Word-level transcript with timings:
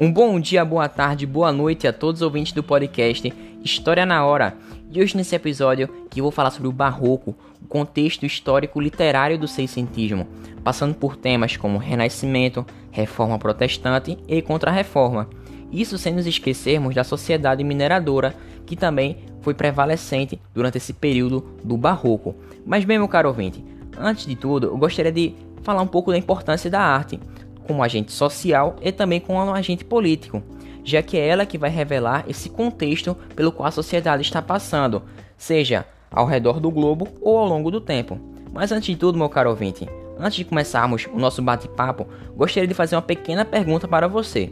Um 0.00 0.12
bom 0.12 0.38
dia, 0.38 0.64
boa 0.64 0.88
tarde, 0.88 1.26
boa 1.26 1.50
noite 1.50 1.88
a 1.88 1.92
todos 1.92 2.20
os 2.20 2.24
ouvintes 2.24 2.52
do 2.52 2.62
podcast 2.62 3.34
História 3.64 4.06
na 4.06 4.24
Hora. 4.24 4.56
E 4.92 5.02
hoje 5.02 5.16
nesse 5.16 5.34
episódio 5.34 5.88
que 6.08 6.22
vou 6.22 6.30
falar 6.30 6.52
sobre 6.52 6.68
o 6.68 6.72
barroco, 6.72 7.34
o 7.60 7.66
contexto 7.66 8.24
histórico 8.24 8.80
literário 8.80 9.36
do 9.36 9.48
seiscentismo, 9.48 10.28
passando 10.62 10.94
por 10.94 11.16
temas 11.16 11.56
como 11.56 11.78
renascimento, 11.78 12.64
reforma 12.92 13.40
protestante 13.40 14.16
e 14.28 14.40
contra-reforma. 14.40 15.28
Isso 15.72 15.98
sem 15.98 16.14
nos 16.14 16.28
esquecermos 16.28 16.94
da 16.94 17.02
sociedade 17.02 17.64
mineradora, 17.64 18.36
que 18.66 18.76
também 18.76 19.16
foi 19.40 19.52
prevalecente 19.52 20.40
durante 20.54 20.78
esse 20.78 20.92
período 20.92 21.44
do 21.64 21.76
barroco. 21.76 22.36
Mas 22.64 22.84
bem, 22.84 22.98
meu 22.98 23.08
caro 23.08 23.30
ouvinte, 23.30 23.64
antes 23.98 24.26
de 24.26 24.36
tudo, 24.36 24.68
eu 24.68 24.78
gostaria 24.78 25.10
de 25.10 25.34
falar 25.64 25.82
um 25.82 25.88
pouco 25.88 26.12
da 26.12 26.18
importância 26.18 26.70
da 26.70 26.80
arte 26.80 27.18
como 27.68 27.82
agente 27.82 28.10
social 28.10 28.76
e 28.80 28.90
também 28.90 29.20
como 29.20 29.38
agente 29.52 29.84
político, 29.84 30.42
já 30.82 31.02
que 31.02 31.18
é 31.18 31.28
ela 31.28 31.44
que 31.44 31.58
vai 31.58 31.68
revelar 31.68 32.24
esse 32.26 32.48
contexto 32.48 33.14
pelo 33.36 33.52
qual 33.52 33.68
a 33.68 33.70
sociedade 33.70 34.22
está 34.22 34.40
passando, 34.40 35.02
seja 35.36 35.86
ao 36.10 36.26
redor 36.26 36.58
do 36.58 36.70
globo 36.70 37.08
ou 37.20 37.36
ao 37.36 37.46
longo 37.46 37.70
do 37.70 37.80
tempo. 37.80 38.18
Mas 38.50 38.72
antes 38.72 38.88
de 38.88 38.96
tudo, 38.96 39.18
meu 39.18 39.28
caro 39.28 39.50
ouvinte, 39.50 39.86
antes 40.18 40.38
de 40.38 40.44
começarmos 40.46 41.06
o 41.12 41.18
nosso 41.18 41.42
bate-papo, 41.42 42.08
gostaria 42.34 42.66
de 42.66 42.74
fazer 42.74 42.96
uma 42.96 43.02
pequena 43.02 43.44
pergunta 43.44 43.86
para 43.86 44.08
você. 44.08 44.50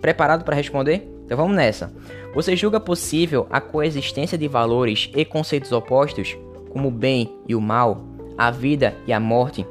Preparado 0.00 0.42
para 0.42 0.56
responder? 0.56 1.06
Então 1.24 1.36
vamos 1.36 1.54
nessa. 1.54 1.92
Você 2.34 2.56
julga 2.56 2.80
possível 2.80 3.46
a 3.50 3.60
coexistência 3.60 4.36
de 4.38 4.48
valores 4.48 5.10
e 5.14 5.24
conceitos 5.24 5.70
opostos, 5.70 6.36
como 6.70 6.88
o 6.88 6.90
bem 6.90 7.30
e 7.46 7.54
o 7.54 7.60
mal, 7.60 8.04
a 8.36 8.50
vida 8.50 8.94
e 9.06 9.12
a 9.12 9.20
morte, 9.20 9.66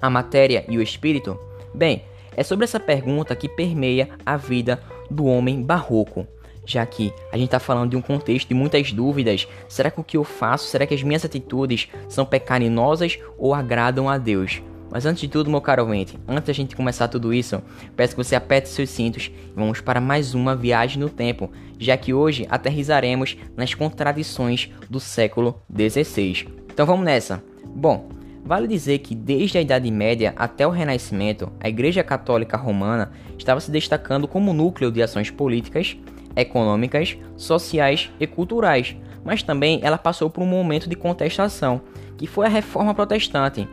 a 0.00 0.10
matéria 0.10 0.64
e 0.68 0.76
o 0.76 0.82
espírito? 0.82 1.38
Bem, 1.74 2.02
é 2.36 2.42
sobre 2.42 2.64
essa 2.64 2.80
pergunta 2.80 3.36
que 3.36 3.48
permeia 3.48 4.08
a 4.24 4.36
vida 4.36 4.82
do 5.10 5.26
homem 5.26 5.62
barroco, 5.62 6.26
já 6.64 6.84
que 6.86 7.12
a 7.30 7.36
gente 7.36 7.46
está 7.46 7.58
falando 7.58 7.90
de 7.90 7.96
um 7.96 8.02
contexto 8.02 8.48
de 8.48 8.54
muitas 8.54 8.92
dúvidas. 8.92 9.48
Será 9.68 9.90
que 9.90 10.00
o 10.00 10.04
que 10.04 10.16
eu 10.16 10.24
faço, 10.24 10.68
será 10.68 10.86
que 10.86 10.94
as 10.94 11.02
minhas 11.02 11.24
atitudes 11.24 11.88
são 12.08 12.24
pecaminosas 12.24 13.18
ou 13.36 13.54
agradam 13.54 14.08
a 14.08 14.18
Deus? 14.18 14.62
Mas 14.90 15.06
antes 15.06 15.22
de 15.22 15.28
tudo, 15.28 15.50
meu 15.50 15.60
caro 15.62 15.84
ouvinte, 15.84 16.18
antes 16.28 16.44
da 16.44 16.52
gente 16.52 16.76
começar 16.76 17.08
tudo 17.08 17.32
isso, 17.32 17.62
peço 17.96 18.14
que 18.14 18.22
você 18.22 18.34
aperte 18.34 18.68
seus 18.68 18.90
cintos 18.90 19.32
e 19.34 19.54
vamos 19.56 19.80
para 19.80 20.02
mais 20.02 20.34
uma 20.34 20.54
viagem 20.54 21.00
no 21.00 21.08
tempo, 21.08 21.50
já 21.78 21.96
que 21.96 22.12
hoje 22.12 22.46
aterrizaremos 22.50 23.38
nas 23.56 23.72
contradições 23.72 24.68
do 24.90 25.00
século 25.00 25.62
XVI. 25.74 26.46
Então 26.70 26.84
vamos 26.84 27.06
nessa. 27.06 27.42
Bom, 27.64 28.10
Vale 28.44 28.66
dizer 28.66 28.98
que 28.98 29.14
desde 29.14 29.58
a 29.58 29.60
Idade 29.60 29.90
Média 29.90 30.34
até 30.36 30.66
o 30.66 30.70
Renascimento, 30.70 31.52
a 31.60 31.68
Igreja 31.68 32.02
Católica 32.02 32.56
Romana 32.56 33.12
estava 33.38 33.60
se 33.60 33.70
destacando 33.70 34.26
como 34.26 34.52
núcleo 34.52 34.90
de 34.90 35.00
ações 35.00 35.30
políticas, 35.30 35.96
econômicas, 36.34 37.16
sociais 37.36 38.10
e 38.18 38.26
culturais, 38.26 38.96
mas 39.24 39.44
também 39.44 39.78
ela 39.82 39.96
passou 39.96 40.28
por 40.28 40.42
um 40.42 40.46
momento 40.46 40.88
de 40.88 40.96
contestação, 40.96 41.82
que 42.18 42.26
foi 42.26 42.46
a 42.46 42.48
Reforma 42.48 42.92
Protestante. 42.94 43.68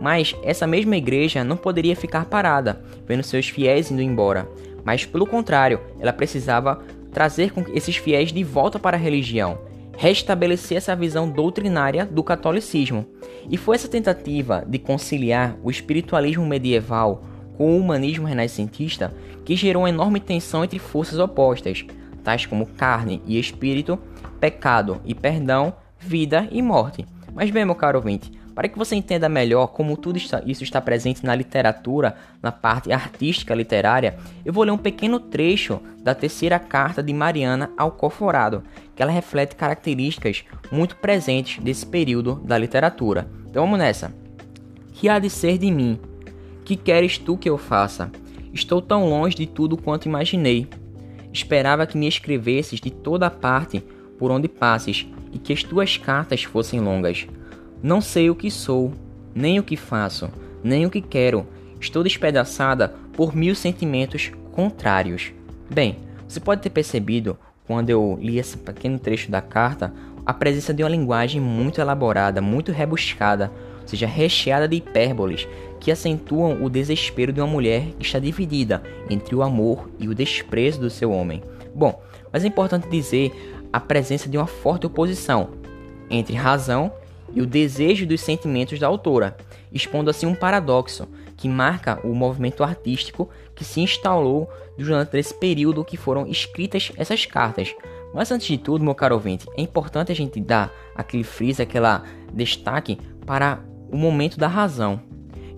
Mas 0.00 0.34
essa 0.42 0.66
mesma 0.66 0.96
igreja 0.96 1.44
não 1.44 1.56
poderia 1.56 1.94
ficar 1.94 2.24
parada, 2.24 2.82
vendo 3.06 3.22
seus 3.22 3.48
fiéis 3.48 3.90
indo 3.90 4.02
embora, 4.02 4.48
mas 4.82 5.04
pelo 5.04 5.26
contrário, 5.26 5.80
ela 6.00 6.12
precisava 6.12 6.82
trazer 7.12 7.52
esses 7.74 7.96
fiéis 7.96 8.32
de 8.32 8.42
volta 8.42 8.78
para 8.78 8.96
a 8.96 9.00
religião 9.00 9.58
restabelecer 9.96 10.76
essa 10.76 10.94
visão 10.94 11.28
doutrinária 11.28 12.04
do 12.04 12.22
catolicismo. 12.22 13.06
E 13.50 13.56
foi 13.56 13.76
essa 13.76 13.88
tentativa 13.88 14.64
de 14.66 14.78
conciliar 14.78 15.56
o 15.62 15.70
espiritualismo 15.70 16.46
medieval 16.46 17.22
com 17.56 17.72
o 17.72 17.78
humanismo 17.78 18.26
renascentista 18.26 19.14
que 19.44 19.56
gerou 19.56 19.82
uma 19.82 19.88
enorme 19.88 20.20
tensão 20.20 20.64
entre 20.64 20.78
forças 20.78 21.18
opostas, 21.18 21.84
tais 22.22 22.46
como 22.46 22.66
carne 22.66 23.22
e 23.26 23.38
espírito, 23.38 23.98
pecado 24.40 25.00
e 25.04 25.14
perdão, 25.14 25.74
vida 25.98 26.48
e 26.50 26.60
morte. 26.62 27.04
Mas 27.34 27.50
bem, 27.50 27.64
meu 27.64 27.74
caro 27.74 27.98
ouvinte, 27.98 28.32
para 28.54 28.68
que 28.68 28.78
você 28.78 28.94
entenda 28.94 29.28
melhor 29.28 29.68
como 29.68 29.96
tudo 29.96 30.16
isso 30.16 30.62
está 30.62 30.80
presente 30.80 31.24
na 31.24 31.34
literatura, 31.34 32.16
na 32.40 32.52
parte 32.52 32.92
artística 32.92 33.54
literária, 33.54 34.16
eu 34.44 34.52
vou 34.52 34.64
ler 34.64 34.70
um 34.70 34.78
pequeno 34.78 35.18
trecho 35.18 35.80
da 36.00 36.14
terceira 36.14 36.58
carta 36.58 37.02
de 37.02 37.12
Mariana 37.12 37.70
ao 37.76 37.90
Corforado, 37.90 38.62
que 38.94 39.02
ela 39.02 39.10
reflete 39.10 39.56
características 39.56 40.44
muito 40.70 40.96
presentes 40.96 41.62
desse 41.62 41.84
período 41.84 42.36
da 42.44 42.56
literatura. 42.56 43.28
Então 43.48 43.64
vamos 43.64 43.78
nessa. 43.78 44.14
Que 44.92 45.08
há 45.08 45.18
de 45.18 45.28
ser 45.28 45.58
de 45.58 45.70
mim? 45.70 45.98
Que 46.64 46.76
queres 46.76 47.18
tu 47.18 47.36
que 47.36 47.50
eu 47.50 47.58
faça? 47.58 48.10
Estou 48.52 48.80
tão 48.80 49.08
longe 49.08 49.34
de 49.34 49.46
tudo 49.46 49.76
quanto 49.76 50.06
imaginei. 50.06 50.68
Esperava 51.32 51.86
que 51.86 51.98
me 51.98 52.06
escrevesses 52.06 52.80
de 52.80 52.90
toda 52.90 53.28
parte 53.28 53.80
por 54.16 54.30
onde 54.30 54.46
passes 54.46 55.06
e 55.32 55.38
que 55.38 55.52
as 55.52 55.64
tuas 55.64 55.96
cartas 55.96 56.44
fossem 56.44 56.78
longas. 56.78 57.26
Não 57.84 58.00
sei 58.00 58.30
o 58.30 58.34
que 58.34 58.50
sou, 58.50 58.94
nem 59.34 59.58
o 59.58 59.62
que 59.62 59.76
faço, 59.76 60.30
nem 60.62 60.86
o 60.86 60.90
que 60.90 61.02
quero. 61.02 61.46
Estou 61.78 62.02
despedaçada 62.02 62.94
por 63.12 63.36
mil 63.36 63.54
sentimentos 63.54 64.32
contrários. 64.52 65.34
Bem, 65.70 65.98
você 66.26 66.40
pode 66.40 66.62
ter 66.62 66.70
percebido, 66.70 67.36
quando 67.66 67.90
eu 67.90 68.18
li 68.22 68.38
esse 68.38 68.56
pequeno 68.56 68.98
trecho 68.98 69.30
da 69.30 69.42
carta, 69.42 69.92
a 70.24 70.32
presença 70.32 70.72
de 70.72 70.82
uma 70.82 70.88
linguagem 70.88 71.42
muito 71.42 71.78
elaborada, 71.78 72.40
muito 72.40 72.72
rebuscada, 72.72 73.52
ou 73.82 73.86
seja, 73.86 74.06
recheada 74.06 74.66
de 74.66 74.76
hipérboles, 74.76 75.46
que 75.78 75.92
acentuam 75.92 76.64
o 76.64 76.70
desespero 76.70 77.34
de 77.34 77.40
uma 77.42 77.46
mulher 77.46 77.88
que 77.98 78.06
está 78.06 78.18
dividida 78.18 78.82
entre 79.10 79.34
o 79.34 79.42
amor 79.42 79.90
e 79.98 80.08
o 80.08 80.14
desprezo 80.14 80.80
do 80.80 80.88
seu 80.88 81.12
homem. 81.12 81.42
Bom, 81.74 82.02
mas 82.32 82.44
é 82.44 82.46
importante 82.48 82.88
dizer 82.88 83.30
a 83.70 83.78
presença 83.78 84.26
de 84.26 84.38
uma 84.38 84.46
forte 84.46 84.86
oposição 84.86 85.50
entre 86.08 86.34
razão 86.34 86.90
e 87.32 87.40
o 87.40 87.46
desejo 87.46 88.06
dos 88.06 88.20
sentimentos 88.20 88.78
da 88.78 88.86
autora, 88.86 89.36
expondo 89.72 90.10
assim 90.10 90.26
um 90.26 90.34
paradoxo 90.34 91.08
que 91.36 91.48
marca 91.48 92.00
o 92.04 92.14
movimento 92.14 92.62
artístico 92.62 93.28
que 93.54 93.64
se 93.64 93.80
instalou 93.80 94.48
durante 94.78 95.16
esse 95.16 95.34
período 95.34 95.84
que 95.84 95.96
foram 95.96 96.26
escritas 96.26 96.92
essas 96.96 97.26
cartas. 97.26 97.74
Mas 98.14 98.30
antes 98.30 98.46
de 98.46 98.58
tudo, 98.58 98.84
meu 98.84 98.94
caro 98.94 99.16
ouvinte, 99.16 99.46
é 99.56 99.62
importante 99.62 100.12
a 100.12 100.14
gente 100.14 100.40
dar 100.40 100.72
aquele 100.94 101.24
freeze, 101.24 101.60
aquela 101.60 102.04
destaque 102.32 102.98
para 103.26 103.60
o 103.90 103.96
momento 103.96 104.38
da 104.38 104.46
razão, 104.46 105.00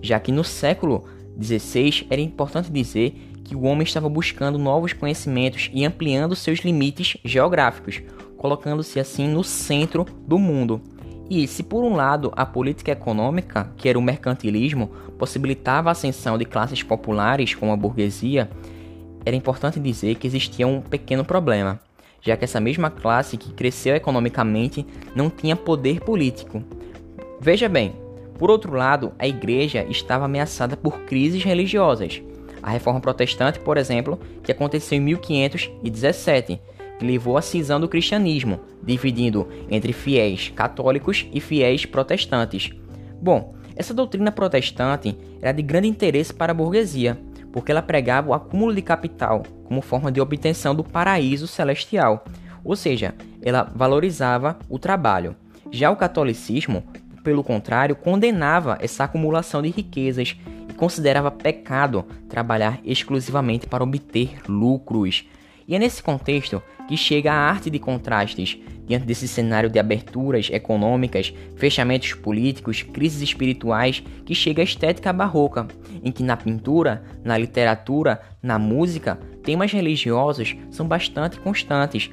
já 0.01 0.19
que 0.19 0.31
no 0.31 0.43
século 0.43 1.05
XVI 1.39 2.07
era 2.09 2.21
importante 2.21 2.71
dizer 2.71 3.15
que 3.43 3.55
o 3.55 3.63
homem 3.63 3.83
estava 3.83 4.09
buscando 4.09 4.57
novos 4.57 4.91
conhecimentos 4.93 5.69
e 5.73 5.85
ampliando 5.85 6.35
seus 6.35 6.59
limites 6.59 7.15
geográficos, 7.23 8.01
colocando-se 8.37 8.99
assim 8.99 9.27
no 9.27 9.43
centro 9.43 10.05
do 10.27 10.37
mundo. 10.37 10.81
E 11.29 11.47
se 11.47 11.61
por 11.61 11.83
um 11.83 11.95
lado 11.95 12.31
a 12.35 12.45
política 12.45 12.91
econômica, 12.91 13.69
que 13.75 13.89
era 13.89 13.99
o 13.99 14.01
mercantilismo, 14.01 14.87
possibilitava 15.17 15.89
a 15.89 15.91
ascensão 15.91 16.37
de 16.37 16.45
classes 16.45 16.81
populares 16.83 17.53
como 17.53 17.71
a 17.71 17.77
burguesia, 17.77 18.49
era 19.25 19.35
importante 19.35 19.79
dizer 19.79 20.15
que 20.15 20.25
existia 20.25 20.65
um 20.65 20.79
pequeno 20.79 21.25
problema, 21.25 21.81
já 22.21 22.37
que 22.37 22.45
essa 22.45 22.61
mesma 22.61 22.89
classe 22.89 23.35
que 23.35 23.51
cresceu 23.51 23.93
economicamente 23.93 24.87
não 25.13 25.29
tinha 25.29 25.55
poder 25.55 25.99
político. 25.99 26.63
Veja 27.41 27.67
bem, 27.67 27.93
por 28.37 28.49
outro 28.49 28.73
lado, 28.73 29.11
a 29.19 29.27
igreja 29.27 29.85
estava 29.89 30.25
ameaçada 30.25 30.77
por 30.77 31.01
crises 31.01 31.43
religiosas. 31.43 32.21
A 32.61 32.69
reforma 32.69 33.01
protestante, 33.01 33.59
por 33.59 33.77
exemplo, 33.77 34.19
que 34.43 34.51
aconteceu 34.51 34.97
em 34.97 35.01
1517, 35.01 36.57
que 36.57 36.76
levou 37.01 37.37
à 37.37 37.41
cisão 37.41 37.79
do 37.79 37.87
cristianismo, 37.87 38.59
dividindo 38.83 39.47
entre 39.69 39.93
fiéis 39.93 40.49
católicos 40.55 41.25
e 41.31 41.39
fiéis 41.39 41.85
protestantes. 41.85 42.71
Bom, 43.21 43.55
essa 43.75 43.93
doutrina 43.93 44.31
protestante 44.31 45.17
era 45.41 45.51
de 45.51 45.61
grande 45.61 45.87
interesse 45.87 46.33
para 46.33 46.51
a 46.51 46.55
burguesia, 46.55 47.19
porque 47.51 47.71
ela 47.71 47.81
pregava 47.81 48.29
o 48.29 48.33
acúmulo 48.33 48.73
de 48.73 48.81
capital 48.81 49.43
como 49.65 49.81
forma 49.81 50.11
de 50.11 50.21
obtenção 50.21 50.73
do 50.73 50.83
paraíso 50.83 51.47
celestial, 51.47 52.25
ou 52.63 52.75
seja, 52.75 53.13
ela 53.41 53.63
valorizava 53.75 54.57
o 54.69 54.79
trabalho. 54.79 55.35
Já 55.71 55.91
o 55.91 55.95
catolicismo, 55.95 56.83
pelo 57.23 57.43
contrário, 57.43 57.95
condenava 57.95 58.77
essa 58.81 59.03
acumulação 59.03 59.61
de 59.61 59.69
riquezas 59.69 60.37
e 60.69 60.73
considerava 60.73 61.29
pecado 61.29 62.05
trabalhar 62.29 62.79
exclusivamente 62.83 63.67
para 63.67 63.83
obter 63.83 64.37
lucros. 64.47 65.25
E 65.67 65.75
é 65.75 65.79
nesse 65.79 66.01
contexto 66.01 66.63
que 66.87 66.95
chega 66.95 67.33
a 67.33 67.35
arte 67.35 67.69
de 67.69 67.77
contrastes, 67.77 68.57
diante 68.85 69.05
desse 69.05 69.27
cenário 69.27 69.69
de 69.69 69.77
aberturas 69.77 70.49
econômicas, 70.49 71.33
fechamentos 71.57 72.13
políticos, 72.13 72.81
crises 72.81 73.21
espirituais, 73.21 74.01
que 74.25 74.33
chega 74.33 74.61
a 74.61 74.63
estética 74.63 75.11
barroca, 75.11 75.67
em 76.01 76.09
que 76.09 76.23
na 76.23 76.37
pintura, 76.37 77.03
na 77.21 77.37
literatura, 77.37 78.21
na 78.41 78.57
música, 78.57 79.19
temas 79.43 79.73
religiosos 79.73 80.55
são 80.71 80.87
bastante 80.87 81.37
constantes, 81.41 82.09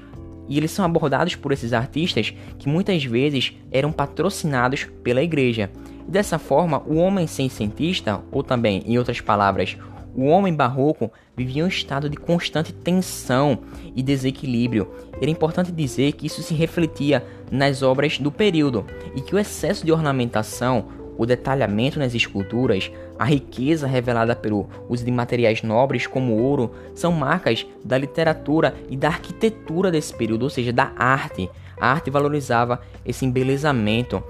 e 0.49 0.59
eles 0.59 0.73
são 0.73 0.85
abordados 0.85 1.37
por 1.37 1.53
esses 1.53 1.73
artistas 1.73 2.35
que 2.59 2.69
muitas 2.69 3.05
vezes 3.05 3.57
eram 3.71 3.93
patrocinados 3.93 4.85
pela 5.05 5.23
igreja. 5.23 5.71
E 6.07 6.11
dessa 6.11 6.41
forma, 6.41 6.83
o 6.87 6.97
homem 6.97 7.29
sem 7.29 7.49
cientista, 7.49 8.21
ou 8.33 8.43
também, 8.43 8.83
em 8.85 8.99
outras 8.99 9.21
palavras, 9.21 9.77
O 10.17 10.27
homem 10.27 10.55
barroco 10.55 11.11
vivia 11.37 11.65
um 11.65 11.69
estado 11.69 12.09
de 12.09 12.17
constante 12.17 12.73
tensão 12.73 13.59
e 13.97 14.03
desequilíbrio. 14.03 14.89
Era 15.21 15.31
importante 15.31 15.73
dizer 15.73 16.13
que 16.13 16.27
isso 16.27 16.43
se 16.43 16.55
refletia 16.55 17.25
nas 17.51 17.83
obras 17.83 18.19
do 18.19 18.31
período 18.31 18.87
e 19.17 19.21
que 19.21 19.35
o 19.35 19.39
excesso 19.39 19.85
de 19.85 19.91
ornamentação, 19.91 20.87
o 21.19 21.27
detalhamento 21.27 21.99
nas 21.99 22.15
esculturas, 22.15 22.91
a 23.19 23.25
riqueza 23.25 23.87
revelada 23.87 24.37
pelo 24.37 24.69
uso 24.89 25.05
de 25.05 25.11
materiais 25.11 25.63
nobres 25.63 26.07
como 26.07 26.37
ouro 26.37 26.73
são 26.95 27.13
marcas 27.13 27.67
da 27.85 27.99
literatura 27.99 28.75
e 28.89 28.97
da 28.97 29.09
arquitetura 29.09 29.91
desse 29.91 30.15
período, 30.15 30.45
ou 30.45 30.51
seja, 30.51 30.73
da 30.73 30.93
arte. 30.97 31.51
A 31.77 31.91
arte 31.91 32.09
valorizava 32.09 32.81
esse 33.05 33.25
embelezamento, 33.25 34.23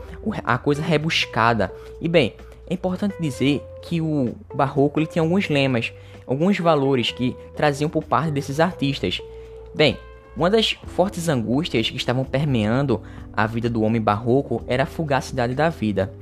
a 0.45 0.57
coisa 0.57 0.83
rebuscada. 0.83 1.73
E 2.01 2.09
bem, 2.09 2.35
é 2.67 2.75
importante 2.75 3.15
dizer 3.21 3.63
que 3.83 4.01
o 4.01 4.35
barroco 4.55 4.99
ele 4.99 5.07
tinha 5.07 5.23
alguns 5.23 5.49
lemas, 5.49 5.93
alguns 6.27 6.59
valores 6.59 7.11
que 7.11 7.37
traziam 7.55 7.91
por 7.91 8.05
parte 8.05 8.31
desses 8.31 8.61
artistas. 8.61 9.21
Bem, 9.75 9.99
uma 10.37 10.51
das 10.51 10.73
fortes 10.87 11.29
angústias 11.29 11.91
que 11.91 11.97
estavam 11.97 12.25
permeando 12.25 13.03
a 13.33 13.47
vida 13.47 13.69
do 13.69 13.83
homem 13.83 14.01
barroco 14.01 14.63
era 14.67 14.85
a 14.85 14.87
fugacidade 14.87 15.55
da 15.55 15.69
vida. 15.69 16.13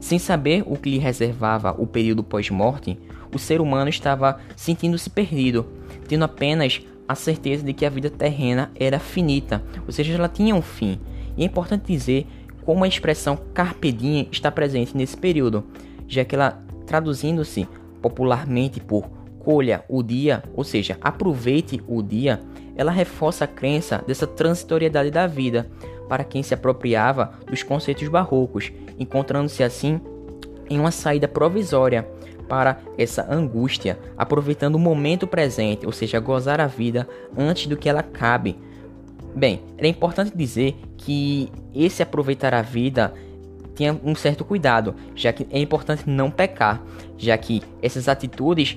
Sem 0.00 0.18
saber 0.18 0.64
o 0.66 0.76
que 0.76 0.90
lhe 0.90 0.98
reservava 0.98 1.74
o 1.78 1.86
período 1.86 2.24
pós-morte, 2.24 2.98
o 3.34 3.38
ser 3.38 3.60
humano 3.60 3.90
estava 3.90 4.40
sentindo-se 4.56 5.10
perdido, 5.10 5.66
tendo 6.08 6.24
apenas 6.24 6.80
a 7.06 7.14
certeza 7.14 7.62
de 7.62 7.74
que 7.74 7.84
a 7.84 7.90
vida 7.90 8.08
terrena 8.08 8.70
era 8.74 8.98
finita, 8.98 9.62
ou 9.86 9.92
seja, 9.92 10.14
ela 10.14 10.28
tinha 10.28 10.54
um 10.54 10.62
fim. 10.62 10.98
E 11.36 11.42
é 11.42 11.46
importante 11.46 11.86
dizer 11.86 12.26
como 12.64 12.84
a 12.84 12.88
expressão 12.88 13.38
carpe 13.52 13.92
diem 13.92 14.28
está 14.30 14.50
presente 14.50 14.96
nesse 14.96 15.16
período, 15.16 15.64
já 16.10 16.24
que 16.24 16.34
ela 16.34 16.62
traduzindo-se 16.84 17.68
popularmente 18.02 18.80
por 18.80 19.08
colha 19.38 19.84
o 19.88 20.02
dia, 20.02 20.42
ou 20.54 20.64
seja, 20.64 20.98
aproveite 21.00 21.80
o 21.88 22.02
dia, 22.02 22.40
ela 22.76 22.90
reforça 22.90 23.44
a 23.44 23.48
crença 23.48 24.04
dessa 24.06 24.26
transitoriedade 24.26 25.10
da 25.10 25.26
vida 25.26 25.70
para 26.08 26.24
quem 26.24 26.42
se 26.42 26.52
apropriava 26.52 27.32
dos 27.46 27.62
conceitos 27.62 28.08
barrocos, 28.08 28.72
encontrando-se 28.98 29.62
assim 29.62 30.00
em 30.68 30.78
uma 30.78 30.90
saída 30.90 31.28
provisória 31.28 32.06
para 32.48 32.80
essa 32.98 33.32
angústia, 33.32 33.98
aproveitando 34.18 34.74
o 34.74 34.78
momento 34.78 35.26
presente, 35.26 35.86
ou 35.86 35.92
seja, 35.92 36.18
gozar 36.18 36.60
a 36.60 36.66
vida 36.66 37.08
antes 37.38 37.68
do 37.68 37.76
que 37.76 37.88
ela 37.88 38.02
cabe. 38.02 38.58
Bem, 39.34 39.62
é 39.78 39.86
importante 39.86 40.36
dizer 40.36 40.74
que 40.96 41.52
esse 41.72 42.02
aproveitar 42.02 42.52
a 42.52 42.62
vida 42.62 43.14
tinha 43.80 43.98
um 44.04 44.14
certo 44.14 44.44
cuidado, 44.44 44.94
já 45.16 45.32
que 45.32 45.46
é 45.50 45.58
importante 45.58 46.02
não 46.06 46.30
pecar, 46.30 46.82
já 47.16 47.36
que 47.38 47.62
essas 47.80 48.08
atitudes 48.08 48.76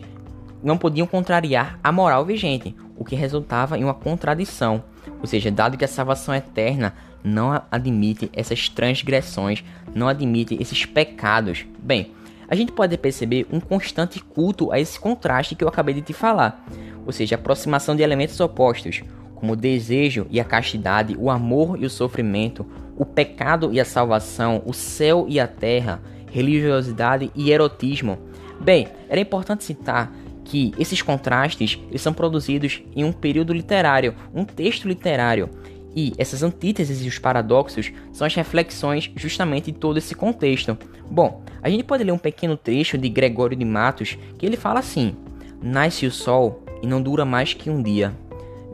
não 0.63 0.77
podiam 0.77 1.05
contrariar 1.05 1.77
a 1.83 1.91
moral 1.91 2.23
vigente, 2.23 2.73
o 2.95 3.03
que 3.03 3.13
resultava 3.13 3.77
em 3.77 3.83
uma 3.83 3.93
contradição. 3.93 4.81
Ou 5.19 5.27
seja, 5.27 5.51
dado 5.51 5.77
que 5.77 5.83
a 5.83 5.89
salvação 5.89 6.33
eterna 6.33 6.93
não 7.21 7.61
admite 7.69 8.29
essas 8.31 8.69
transgressões, 8.69 9.61
não 9.93 10.07
admite 10.07 10.57
esses 10.61 10.85
pecados. 10.85 11.65
Bem, 11.79 12.11
a 12.47 12.55
gente 12.55 12.71
pode 12.71 12.97
perceber 12.97 13.45
um 13.51 13.59
constante 13.59 14.21
culto 14.21 14.71
a 14.71 14.79
esse 14.79 14.97
contraste 14.97 15.53
que 15.53 15.65
eu 15.65 15.67
acabei 15.67 15.95
de 15.95 16.01
te 16.01 16.13
falar, 16.13 16.65
ou 17.05 17.11
seja, 17.11 17.35
aproximação 17.35 17.93
de 17.93 18.03
elementos 18.03 18.39
opostos, 18.39 19.03
como 19.43 19.51
o 19.51 19.57
desejo 19.57 20.25
e 20.29 20.39
a 20.39 20.45
castidade, 20.45 21.17
o 21.19 21.29
amor 21.29 21.77
e 21.77 21.85
o 21.85 21.89
sofrimento, 21.89 22.65
o 22.95 23.05
pecado 23.05 23.73
e 23.73 23.79
a 23.79 23.83
salvação, 23.83 24.63
o 24.65 24.71
céu 24.71 25.25
e 25.27 25.37
a 25.37 25.45
terra, 25.45 26.01
religiosidade 26.31 27.29
e 27.35 27.51
erotismo. 27.51 28.17
Bem, 28.61 28.87
era 29.09 29.19
importante 29.19 29.65
citar 29.65 30.15
que 30.45 30.73
esses 30.79 31.01
contrastes 31.01 31.77
eles 31.89 32.01
são 32.01 32.13
produzidos 32.13 32.81
em 32.95 33.03
um 33.03 33.11
período 33.11 33.51
literário, 33.51 34.15
um 34.33 34.45
texto 34.45 34.87
literário. 34.87 35.49
E 35.93 36.13
essas 36.17 36.41
antíteses 36.41 37.03
e 37.03 37.09
os 37.09 37.19
paradoxos 37.19 37.91
são 38.13 38.25
as 38.25 38.33
reflexões 38.33 39.11
justamente 39.13 39.73
de 39.73 39.77
todo 39.77 39.97
esse 39.97 40.15
contexto. 40.15 40.77
Bom, 41.11 41.43
a 41.61 41.69
gente 41.69 41.83
pode 41.83 42.05
ler 42.05 42.13
um 42.13 42.17
pequeno 42.17 42.55
trecho 42.55 42.97
de 42.97 43.09
Gregório 43.09 43.57
de 43.57 43.65
Matos 43.65 44.17
que 44.37 44.45
ele 44.45 44.55
fala 44.55 44.79
assim: 44.79 45.17
Nasce 45.61 46.05
o 46.05 46.11
sol 46.11 46.63
e 46.81 46.87
não 46.87 47.01
dura 47.01 47.25
mais 47.25 47.53
que 47.53 47.69
um 47.69 47.83
dia. 47.83 48.13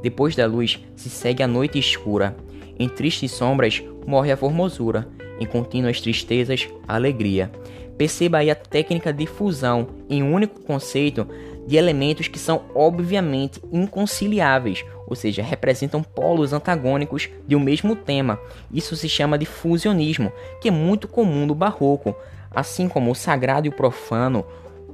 Depois 0.01 0.35
da 0.35 0.45
luz 0.45 0.79
se 0.95 1.09
segue 1.09 1.43
a 1.43 1.47
noite 1.47 1.77
escura. 1.77 2.35
Em 2.77 2.87
tristes 2.87 3.31
sombras 3.31 3.83
morre 4.05 4.31
a 4.31 4.37
formosura. 4.37 5.07
Em 5.39 5.45
contínuas 5.45 6.01
tristezas, 6.01 6.67
a 6.87 6.95
alegria. 6.95 7.51
Perceba 7.97 8.37
aí 8.37 8.49
a 8.49 8.55
técnica 8.55 9.11
de 9.11 9.25
fusão 9.25 9.87
em 10.09 10.23
um 10.23 10.33
único 10.33 10.61
conceito 10.61 11.27
de 11.67 11.75
elementos 11.75 12.27
que 12.27 12.39
são 12.39 12.63
obviamente 12.73 13.61
inconciliáveis, 13.71 14.85
ou 15.05 15.15
seja, 15.15 15.43
representam 15.43 16.01
polos 16.01 16.53
antagônicos 16.53 17.29
de 17.45 17.55
um 17.55 17.59
mesmo 17.59 17.95
tema. 17.95 18.39
Isso 18.73 18.95
se 18.95 19.09
chama 19.09 19.37
de 19.37 19.45
fusionismo, 19.45 20.31
que 20.61 20.69
é 20.69 20.71
muito 20.71 21.07
comum 21.07 21.45
no 21.45 21.53
barroco. 21.53 22.15
Assim 22.49 22.87
como 22.87 23.11
o 23.11 23.15
sagrado 23.15 23.67
e 23.67 23.69
o 23.69 23.75
profano, 23.75 24.45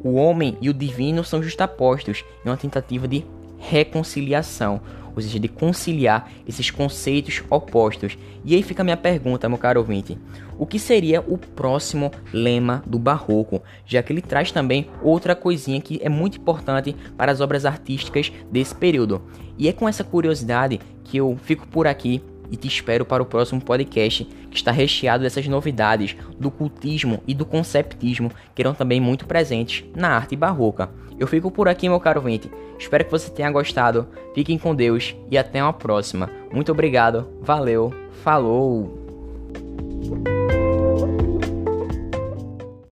o 0.03 0.15
homem 0.15 0.57
e 0.59 0.69
o 0.69 0.73
divino 0.73 1.23
são 1.23 1.41
justapostos 1.41 2.25
em 2.43 2.49
uma 2.49 2.57
tentativa 2.57 3.07
de 3.07 3.25
reconciliação, 3.57 4.81
ou 5.15 5.21
seja, 5.21 5.39
de 5.39 5.47
conciliar 5.47 6.29
esses 6.47 6.69
conceitos 6.69 7.43
opostos. 7.49 8.17
E 8.43 8.53
aí 8.53 8.61
fica 8.61 8.81
a 8.81 8.83
minha 8.83 8.97
pergunta, 8.97 9.47
meu 9.47 9.57
caro 9.57 9.79
ouvinte: 9.79 10.17
o 10.57 10.65
que 10.65 10.77
seria 10.77 11.21
o 11.21 11.37
próximo 11.37 12.11
lema 12.33 12.83
do 12.85 12.99
Barroco? 12.99 13.61
Já 13.85 14.03
que 14.03 14.11
ele 14.11 14.21
traz 14.21 14.51
também 14.51 14.87
outra 15.01 15.35
coisinha 15.35 15.81
que 15.81 15.99
é 16.03 16.09
muito 16.09 16.37
importante 16.37 16.95
para 17.17 17.31
as 17.31 17.41
obras 17.41 17.65
artísticas 17.65 18.31
desse 18.51 18.75
período. 18.75 19.21
E 19.57 19.67
é 19.69 19.73
com 19.73 19.87
essa 19.87 20.03
curiosidade 20.03 20.79
que 21.03 21.17
eu 21.17 21.37
fico 21.41 21.65
por 21.67 21.87
aqui 21.87 22.21
e 22.51 22.57
te 22.57 22.67
espero 22.67 23.05
para 23.05 23.23
o 23.23 23.25
próximo 23.25 23.61
podcast 23.61 24.23
que 24.23 24.57
está 24.57 24.71
recheado 24.71 25.23
dessas 25.23 25.47
novidades 25.47 26.15
do 26.39 26.49
cultismo 26.49 27.21
e 27.27 27.33
do 27.33 27.45
conceptismo 27.45 28.31
que 28.53 28.61
eram 28.61 28.73
também 28.73 28.99
muito 28.99 29.25
presentes 29.25 29.83
na 29.95 30.09
arte 30.09 30.35
barroca. 30.35 30.89
Eu 31.17 31.27
fico 31.27 31.49
por 31.49 31.67
aqui, 31.67 31.87
meu 31.87 31.99
caro 31.99 32.21
vinte. 32.21 32.51
Espero 32.77 33.05
que 33.05 33.11
você 33.11 33.29
tenha 33.29 33.51
gostado. 33.51 34.07
Fiquem 34.33 34.57
com 34.57 34.75
Deus 34.75 35.15
e 35.31 35.37
até 35.37 35.63
uma 35.63 35.73
próxima. 35.73 36.29
Muito 36.51 36.71
obrigado, 36.71 37.27
valeu, 37.41 37.93
falou! 38.23 39.04